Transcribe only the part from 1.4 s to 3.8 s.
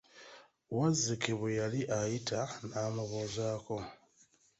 yali ayita n'amubuuzaako.